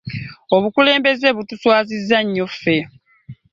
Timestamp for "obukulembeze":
0.55-1.27